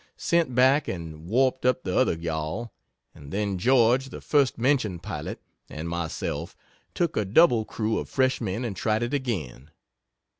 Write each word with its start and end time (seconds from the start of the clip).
Sent 0.17 0.55
back 0.55 0.87
and 0.87 1.27
warped 1.27 1.63
up 1.63 1.83
the 1.83 1.95
other 1.95 2.15
yawl, 2.17 2.73
and 3.13 3.31
then 3.31 3.59
George 3.59 4.09
(the 4.09 4.19
first 4.19 4.57
mentioned 4.57 5.03
pilot,) 5.03 5.39
and 5.69 5.87
myself, 5.87 6.57
took 6.95 7.15
a 7.15 7.23
double 7.23 7.65
crew 7.65 7.99
of 7.99 8.09
fresh 8.09 8.41
men 8.41 8.65
and 8.65 8.75
tried 8.75 9.03
it 9.03 9.13
again. 9.13 9.69